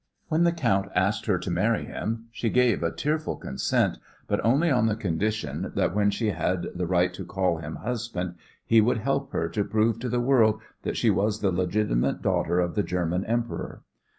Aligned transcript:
When 0.29 0.45
the 0.45 0.51
count 0.51 0.89
asked 0.95 1.27
her 1.27 1.37
to 1.37 1.51
marry 1.51 1.85
him 1.85 2.25
she 2.31 2.49
gave 2.49 2.81
a 2.81 2.89
tearful 2.91 3.35
consent, 3.35 3.99
but 4.25 4.43
only 4.43 4.71
on 4.71 4.87
the 4.87 4.95
condition 4.95 5.71
that 5.75 5.93
when 5.93 6.09
she 6.09 6.31
had 6.31 6.65
the 6.73 6.87
right 6.87 7.13
to 7.13 7.23
call 7.23 7.57
him 7.59 7.75
husband 7.75 8.33
he 8.65 8.81
would 8.81 8.97
help 8.97 9.31
her 9.31 9.47
to 9.49 9.63
prove 9.63 9.99
to 9.99 10.09
the 10.09 10.19
world 10.19 10.59
that 10.81 10.97
she 10.97 11.11
was 11.11 11.41
the 11.41 11.51
legitimate 11.51 12.23
daughter 12.23 12.59
of 12.59 12.73
the 12.73 12.81
German 12.81 13.23
Emperor. 13.25 13.83